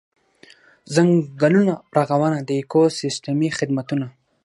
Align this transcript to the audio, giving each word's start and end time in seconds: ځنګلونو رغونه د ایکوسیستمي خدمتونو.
ځنګلونو 0.93 1.73
رغونه 1.97 2.37
د 2.47 2.49
ایکوسیستمي 2.59 3.49
خدمتونو. 3.57 4.07